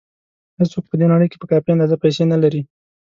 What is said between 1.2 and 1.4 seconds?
کې